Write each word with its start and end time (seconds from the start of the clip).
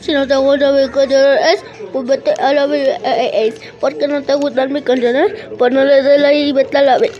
Si 0.00 0.12
no 0.12 0.26
te 0.26 0.36
gusta 0.36 0.72
mi 0.72 0.88
canciones, 0.88 1.64
pues 1.92 2.06
vete 2.06 2.32
a 2.32 2.52
la 2.52 2.66
B. 2.66 3.52
¿Por 3.80 3.96
qué 3.98 4.08
no 4.08 4.22
te 4.22 4.34
gustan 4.34 4.72
mis 4.72 4.82
canciones? 4.82 5.32
Pues 5.58 5.72
no 5.72 5.84
le 5.84 6.02
des 6.02 6.20
la 6.20 6.32
y 6.32 6.52
vete 6.52 6.78
a 6.78 6.82
la 6.82 6.98
B. 6.98 7.10